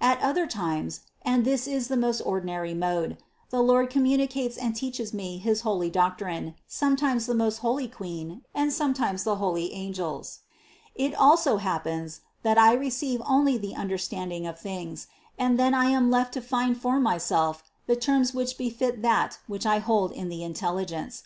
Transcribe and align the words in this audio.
At 0.00 0.20
other 0.20 0.44
times 0.48 1.02
(and 1.22 1.44
this 1.44 1.68
is 1.68 1.86
the 1.86 1.96
most 1.96 2.20
ordinary 2.22 2.74
mode) 2.74 3.16
the 3.50 3.62
Lord 3.62 3.90
communicates 3.90 4.56
and 4.56 4.74
teaches 4.74 5.14
me 5.14 5.36
his 5.38 5.60
holy 5.60 5.88
doctrine, 5.88 6.56
sometimes 6.66 7.26
the 7.26 7.34
most 7.36 7.58
holy 7.58 7.86
Queen, 7.86 8.42
and 8.52 8.72
sometimes 8.72 9.22
the 9.22 9.36
holy 9.36 9.72
angels. 9.72 10.40
It 10.96 11.14
also 11.14 11.58
happens, 11.58 12.22
that 12.42 12.58
I 12.58 12.72
receive 12.72 13.22
only 13.24 13.56
the 13.56 13.76
under 13.76 13.98
standing 13.98 14.48
of 14.48 14.58
things, 14.58 15.06
and 15.38 15.60
then 15.60 15.74
I 15.74 15.90
am 15.90 16.10
left 16.10 16.34
to 16.34 16.40
find 16.40 16.76
for 16.76 16.98
myself 16.98 17.62
the 17.86 17.94
terms 17.94 18.34
which 18.34 18.58
befit 18.58 19.00
that 19.02 19.38
which 19.46 19.64
I 19.64 19.78
hold 19.78 20.10
in 20.10 20.28
the 20.28 20.42
intelligence. 20.42 21.22